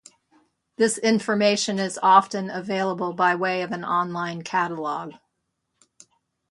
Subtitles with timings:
[0.77, 5.13] This information is often available by way of an online catalog.